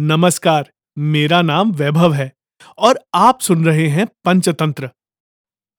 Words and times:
नमस्कार, 0.00 0.72
मेरा 0.98 1.42
नाम 1.42 1.72
वैभव 1.72 2.12
है 2.14 2.32
और 2.78 3.04
आप 3.14 3.40
सुन 3.40 3.64
रहे 3.64 3.88
हैं 3.88 4.06
पंचतंत्र। 4.24 4.90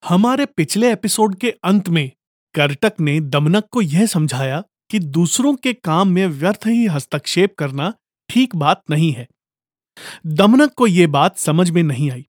हमारे 0.05 0.45
पिछले 0.45 0.93
एपिसोड 0.93 1.35
के 1.35 1.51
अंत 1.63 1.89
में 1.89 2.11
कर्टक 2.53 2.93
ने 2.99 3.19
दमनक 3.19 3.63
को 3.71 3.81
यह 3.81 4.05
समझाया 4.05 4.63
कि 4.89 4.99
दूसरों 4.99 5.55
के 5.55 5.73
काम 5.73 6.07
में 6.07 6.27
व्यर्थ 6.27 6.67
ही 6.67 6.85
हस्तक्षेप 6.85 7.55
करना 7.55 7.93
ठीक 8.29 8.55
बात 8.55 8.83
नहीं 8.89 9.11
है। 9.11 9.27
दमनक 10.25 10.73
को 10.73 10.87
यह 10.87 11.07
बात 11.07 11.37
समझ 11.37 11.69
में 11.69 11.83
नहीं 11.83 12.11
आई। 12.11 12.27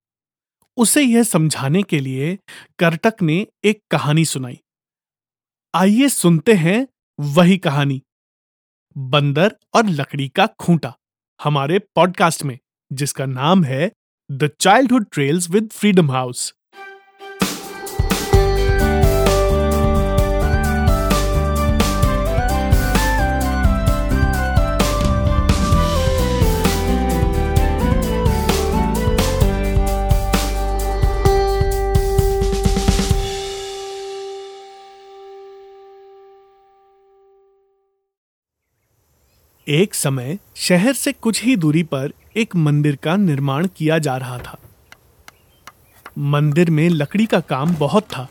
उसे 0.76 1.02
यह 1.02 1.22
समझाने 1.22 1.82
के 1.82 2.00
लिए 2.00 2.38
कर्टक 2.78 3.14
ने 3.22 3.46
एक 3.64 3.82
कहानी 3.90 4.24
सुनाई। 4.24 4.60
आइए 5.74 6.08
सुनते 6.08 6.54
हैं 6.54 6.88
वही 7.20 7.58
कहानी। 7.58 8.02
बंदर 8.96 9.56
और 9.74 9.86
लकड़ी 9.86 10.28
का 10.28 10.46
खूंटा। 10.46 10.96
हमारे 11.40 11.78
पॉडकास्ट 11.78 12.44
में 12.44 12.58
जिसका 12.90 13.26
नाम 13.26 13.64
है 13.64 13.90
the 14.30 14.50
childhood 14.60 15.06
trails 15.12 15.50
with 15.50 15.70
freedom 15.72 16.10
house 16.10 16.52
एक 39.70 39.94
समय 39.94 40.38
शहर 40.56 40.92
से 40.92 41.12
कुछ 41.12 41.42
ही 41.44 41.54
दूरी 41.56 41.82
पर 41.82 42.12
एक 42.36 42.54
मंदिर 42.56 42.96
का 42.96 43.14
निर्माण 43.16 43.66
किया 43.76 43.98
जा 43.98 44.16
रहा 44.16 44.38
था। 44.38 44.56
मंदिर 46.18 46.70
में 46.70 46.88
लकड़ी 46.88 47.26
का 47.26 47.40
काम 47.40 47.74
बहुत 47.74 48.04
था, 48.04 48.26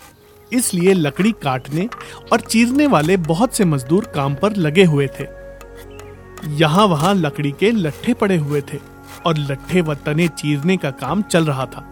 इसलिए 0.51 0.93
लकड़ी 0.93 1.31
काटने 1.43 1.87
और 2.31 2.39
चीरने 2.39 2.87
वाले 2.87 3.17
बहुत 3.17 3.55
से 3.55 3.65
मजदूर 3.65 4.05
काम 4.05 4.35
पर 4.35 4.55
लगे 4.55 4.83
हुए 4.83 5.07
थे। 5.19 5.27
यहाँ 6.55 6.85
वहाँ 6.87 7.13
लकड़ी 7.15 7.51
के 7.51 7.71
लट्ठे 7.71 8.13
पड़े 8.13 8.37
हुए 8.37 8.61
थे 8.73 8.79
और 9.25 9.37
लट्ठे 9.37 9.81
व 9.81 9.95
तने 9.95 10.27
चीरने 10.27 10.77
का 10.77 10.91
काम 10.91 11.21
चल 11.21 11.45
रहा 11.45 11.65
था। 11.65 11.85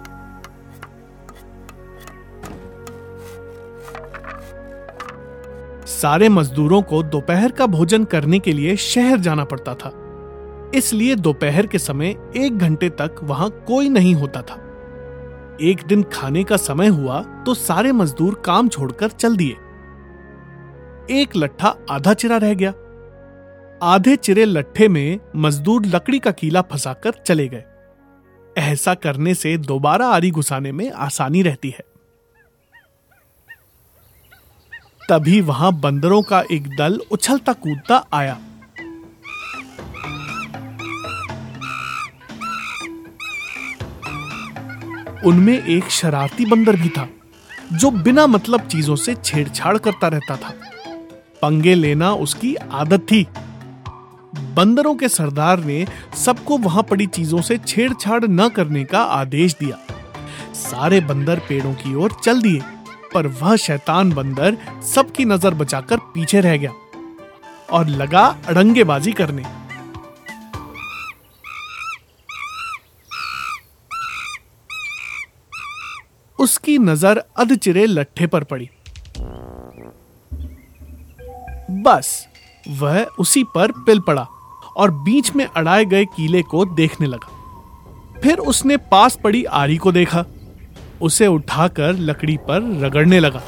सारे 5.87 6.29
मजदूरों 6.29 6.81
को 6.81 7.01
दोपहर 7.03 7.51
का 7.51 7.65
भोजन 7.65 8.03
करने 8.03 8.39
के 8.39 8.51
लिए 8.51 8.75
शहर 8.75 9.19
जाना 9.19 9.43
पड़ता 9.43 9.73
था। 9.73 9.91
इसलिए 10.75 11.15
दोपहर 11.15 11.67
के 11.67 11.79
समय 11.79 12.15
एक 12.37 12.57
घंटे 12.57 12.89
तक 12.91 13.15
वहाँ 13.23 13.49
कोई 13.67 13.89
नहीं 13.89 14.13
होता 14.15 14.41
था। 14.41 14.55
एक 15.61 15.85
दिन 15.87 16.03
खाने 16.03 16.43
का 16.43 16.57
समय 16.57 16.87
हुआ 16.87 17.21
तो 17.45 17.53
सारे 17.53 17.91
मजदूर 17.91 18.41
काम 18.45 18.69
छोड़कर 18.69 19.09
चल 19.09 19.37
दिए। 19.37 19.55
एक 21.13 21.35
लट्ठा 21.35 21.75
आधा 21.89 22.13
चिरा 22.13 22.37
रह 22.37 22.53
गया। 22.53 22.73
आधे 23.83 24.15
चिरे 24.15 24.45
लट्ठे 24.45 24.87
में 24.87 25.19
मजदूर 25.35 25.85
लकड़ी 25.85 26.19
का 26.19 26.31
कीला 26.31 26.61
फंसाकर 26.61 27.13
चले 27.25 27.47
गए। 27.47 27.63
ऐसा 28.57 28.93
करने 28.93 29.33
से 29.33 29.57
दोबारा 29.57 30.07
आरी 30.07 30.31
घुसाने 30.31 30.71
में 30.71 30.91
आसानी 30.91 31.41
रहती 31.41 31.69
है। 31.69 31.83
तभी 35.09 35.41
वहाँ 35.41 35.71
बंदरों 35.73 36.21
का 36.21 36.43
एक 36.51 36.67
दल 36.67 36.99
उछलता 37.11 37.53
कूदता 37.53 38.05
आया। 38.13 38.37
उनमें 45.25 45.63
एक 45.63 45.89
शरारती 45.89 46.45
बंदर 46.45 46.75
भी 46.75 46.89
था, 46.89 47.07
जो 47.73 47.91
बिना 47.91 48.27
मतलब 48.27 48.67
चीज़ों 48.67 48.95
से 48.95 49.15
छेड़छाड़ 49.15 49.77
करता 49.77 50.07
रहता 50.07 50.35
था। 50.35 50.53
पंगे 51.41 51.75
लेना 51.75 52.13
उसकी 52.13 52.55
आदत 52.55 53.07
थी। 53.11 53.25
बंदरों 54.55 54.95
के 54.95 55.09
सरदार 55.09 55.59
ने 55.59 55.85
सबको 56.25 56.57
वहाँ 56.57 56.83
पड़ी 56.83 57.07
चीज़ों 57.07 57.41
से 57.41 57.57
छेड़छाड़ 57.57 58.25
न 58.25 58.49
करने 58.49 58.83
का 58.83 59.03
आदेश 59.03 59.55
दिया। 59.59 59.77
सारे 60.53 61.01
बंदर 61.01 61.39
पेड़ों 61.39 61.73
की 61.73 61.95
ओर 61.95 62.11
चल 62.23 62.41
दिए। 62.41 62.61
पर 63.17 63.27
वह 63.35 63.55
शैतान 63.57 64.11
बंदर 64.13 64.57
सबकी 64.85 65.25
नज़र 65.25 65.53
बचाकर 65.55 65.99
पीछे 66.13 66.41
रह 66.41 66.57
गया 66.57 66.71
और 67.71 67.87
लगा 67.87 68.25
अड़ंगेबाजी 68.47 69.11
करने। 69.13 69.43
उसकी 76.39 76.77
नज़र 76.79 77.23
अधचिरे 77.37 77.85
लट्ठे 77.85 78.27
पर 78.27 78.43
पड़ी। 78.43 78.69
बस, 81.83 82.27
वह 82.63 82.99
उसी 83.19 83.43
पर 83.55 83.71
पिल 83.79 83.99
पड़ा 83.99 84.27
और 84.75 84.91
बीच 85.03 85.35
में 85.35 85.45
अड़ाए 85.45 85.85
गए 85.85 86.05
कीले 86.07 86.41
को 86.43 86.65
देखने 86.75 87.07
लगा। 87.07 88.19
फिर 88.21 88.39
उसने 88.51 88.77
पास 88.91 89.17
पड़ी 89.23 89.43
आरी 89.55 89.77
को 89.77 89.91
देखा। 89.91 90.23
उसे 91.01 91.27
उठाकर 91.27 91.93
लकड़ी 91.93 92.37
पर 92.47 92.61
रगड़ने 92.81 93.19
लगा। 93.19 93.41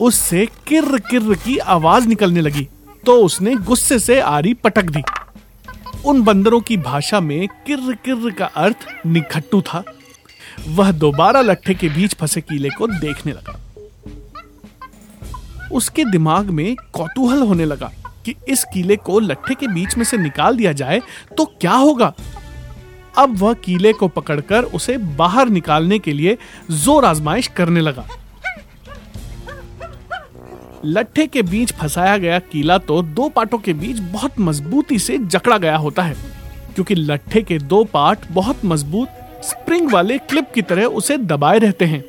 उससे 0.00 0.46
किर्र 0.68 0.98
किर्र 1.00 1.34
की 1.34 1.56
आवाज़ 1.58 2.08
निकलने 2.08 2.40
लगी 2.40 2.68
तो 3.06 3.16
उसने 3.24 3.54
गुस्से 3.56 3.98
से 3.98 4.20
आरी 4.20 4.54
पटक 4.54 4.84
दी। 4.86 5.02
उन 6.06 6.22
बंदरों 6.22 6.60
की 6.60 6.76
भाषा 6.76 7.20
में 7.20 7.46
किर्र 7.66 7.94
किर्र 8.04 8.30
का 8.30 8.46
अर्थ 8.46 8.86
निखट्टू 9.06 9.60
था। 9.62 9.82
वह 10.68 10.90
दोबारा 10.92 11.40
लट्ठे 11.40 11.74
के 11.74 11.88
बीच 11.88 12.14
फंसे 12.14 12.40
कीले 12.40 12.68
को 12.68 12.86
देखने 12.88 13.32
लगा। 13.32 13.60
उसके 15.72 16.04
दिमाग 16.04 16.50
में 16.50 16.74
कौतूहल 16.92 17.42
होने 17.42 17.64
लगा 17.64 17.90
कि 18.24 18.34
इस 18.48 18.64
कीले 18.64 18.96
को 18.96 19.18
लट्ठे 19.20 19.54
के 19.54 19.66
बीच 19.66 19.96
में 19.96 20.04
से 20.04 20.16
निकाल 20.16 20.56
दिया 20.56 20.72
जाए 20.72 21.00
तो 21.38 21.44
क्या 21.60 21.72
होगा? 21.72 22.12
अब 23.16 23.36
वह 23.38 23.52
कीले 23.54 23.92
को 23.92 24.08
पकड़कर 24.10 24.64
उसे 24.74 24.96
बाहर 25.16 25.48
निकालने 25.50 25.98
के 25.98 26.12
लिए 26.12 26.36
ज़ोर 26.72 27.04
आजमाइश 27.04 27.46
करने 27.56 27.80
लगा। 27.80 28.06
लट्ठे 30.86 31.26
के 31.26 31.42
बीच 31.44 31.72
फंसाया 31.72 32.16
गया 32.18 32.38
कीला 32.42 32.78
तो 32.80 33.00
दो 33.02 33.28
पाटों 33.28 33.58
के 33.58 33.72
बीच 33.74 33.98
बहुत 34.12 34.40
मजबूती 34.40 34.98
से 34.98 35.18
जकड़ा 35.18 35.58
गया 35.58 35.76
होता 35.76 36.02
है, 36.02 36.16
क्योंकि 36.74 36.94
लट्ठे 36.94 37.42
के 37.42 37.58
दो 37.60 37.82
पार्ट 37.84 38.26
बहुत 38.32 38.64
मज़बूत 38.64 39.08
स्प्रिंग 39.44 39.90
वाले 39.92 40.18
क्लिप 40.20 40.50
की 40.54 40.62
तरह 40.62 40.84
उसे 40.98 41.16
दबाए 41.18 41.58
रहते 41.58 41.84
हैं। 41.84 42.04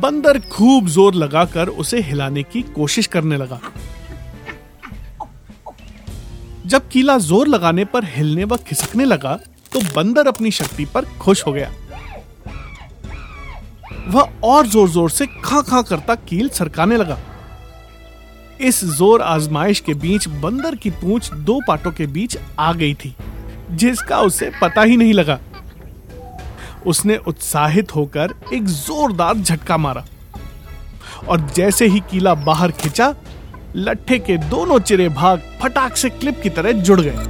बंदर 0.00 0.38
खूब 0.50 0.88
ज़ोर 0.88 1.14
लगाकर 1.14 1.68
उसे 1.76 2.00
हिलाने 2.00 2.42
की 2.44 2.62
कोशिश 2.74 3.06
करने 3.08 3.36
लगा। 3.36 3.60
जब 6.68 6.88
कीला 6.88 7.16
ज़ोर 7.18 7.48
लगाने 7.48 7.84
पर 7.84 8.04
हिलने 8.06 8.44
व 8.44 8.56
खिसकने 8.58 9.04
लगा 9.04 9.34
तो 9.72 9.80
बंदर 9.94 10.26
अपनी 10.26 10.50
शक्ति 10.50 10.84
पर 10.84 11.04
खुश 11.20 11.46
हो 11.46 11.52
गया। 11.52 11.70
वह 14.08 14.30
और 14.44 14.66
ज़ोर 14.66 14.88
ज़ोर 14.88 15.10
से 15.10 15.26
खा 15.44 15.60
खा 15.62 15.80
करता 15.82 16.14
कील 16.14 16.48
सरकाने 16.48 16.96
लगा। 16.96 17.18
इस 18.60 18.84
ज़ोर 18.86 19.22
आजमाइश 19.22 19.80
के 19.80 19.94
बीच 19.96 20.28
बंदर 20.42 20.74
की 20.74 20.90
पूंछ 20.92 21.32
दो 21.32 21.60
पाटों 21.68 21.92
के 21.92 22.06
बीच 22.08 22.36
आ 22.58 22.72
गई 22.72 22.94
थी, 22.94 23.14
जिसका 23.72 24.20
उसे 24.20 24.50
पता 24.62 24.82
ही 24.82 24.96
नहीं 24.96 25.12
लगा। 25.12 25.38
उसने 26.86 27.16
उत्साहित 27.26 27.94
होकर 27.94 28.34
एक 28.54 28.66
जोरदार 28.66 29.36
झटका 29.36 29.76
मारा। 29.76 30.04
और 31.28 31.40
जैसे 31.56 31.86
ही 31.86 32.00
कीला 32.10 32.34
बाहर 32.36 32.72
खिंचा 32.72 33.14
लट्ठे 33.76 34.18
के 34.18 34.36
दोनों 34.38 34.78
चिरे 34.80 35.08
भाग 35.08 35.42
फटाक 35.62 35.96
से 35.96 36.08
क्लिप 36.10 36.40
की 36.42 36.50
तरह 36.50 36.72
जुड़ 36.72 37.00
गए। 37.00 37.26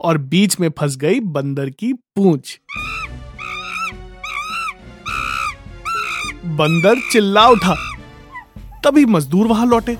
और 0.00 0.18
बीच 0.18 0.58
में 0.60 0.68
फंस 0.78 0.96
गई 0.96 1.20
बंदर 1.20 1.70
की 1.70 1.92
पूंछ। 1.92 2.58
बंदर 6.56 7.00
चिल्ला 7.12 7.46
उठा। 7.48 7.74
तभी 8.84 9.04
मजदूर 9.06 9.46
वहाँ 9.46 9.66
लौटे। 9.66 9.96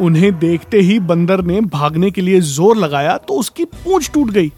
उन्हें 0.00 0.38
देखते 0.38 0.80
ही 0.80 0.98
बंदर 1.00 1.42
ने 1.44 1.60
भागने 1.60 2.10
के 2.10 2.20
लिए 2.20 2.40
ज़ोर 2.40 2.76
लगाया 2.76 3.16
तो 3.18 3.34
उसकी 3.34 3.64
पूंछ 3.64 4.10
टूट 4.14 4.30
गई। 4.30 4.52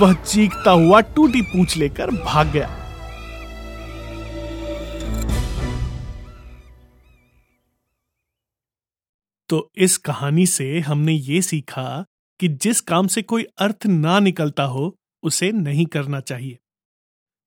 वह 0.00 0.12
चीखता 0.14 0.70
हुआ 0.70 1.00
टूटी 1.00 1.42
पूंछ 1.42 1.76
लेकर 1.76 2.10
भाग 2.24 2.50
गया। 2.52 2.68
तो 9.48 9.70
इस 9.76 9.96
कहानी 9.96 10.46
से 10.46 10.80
हमने 10.80 11.12
ये 11.12 11.42
सीखा 11.42 12.04
कि 12.40 12.48
जिस 12.48 12.80
काम 12.80 13.06
से 13.06 13.22
कोई 13.22 13.46
अर्थ 13.58 13.86
ना 13.86 14.18
निकलता 14.20 14.62
हो, 14.62 14.96
उसे 15.22 15.52
नहीं 15.52 15.86
करना 15.86 16.20
चाहिए। 16.20 16.58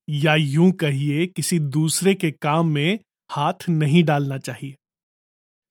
या 0.09 0.35
यूँ 0.35 0.71
कहिए, 0.71 1.25
किसी 1.25 1.59
दूसरे 1.59 2.13
के 2.13 2.31
काम 2.31 2.67
में 2.67 2.99
हाथ 3.31 3.69
नहीं 3.69 4.03
डालना 4.03 4.37
चाहिए। 4.37 4.75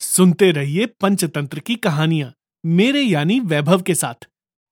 सुनते 0.01 0.51
रहिए 0.51 0.87
पंचतंत्र 0.87 1.59
की 1.59 1.77
कहानियाँ, 1.77 2.33
मेरे 2.67 3.03
यानी 3.03 3.41
वैभव 3.41 3.83
के 3.83 3.95
साथ। 3.95 4.29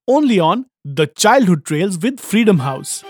Only 0.08 0.38
on 0.38 0.64
the 0.86 1.08
childhood 1.16 1.62
trails 1.66 1.96
with 1.96 2.18
freedom 2.18 2.62
house 2.62 3.04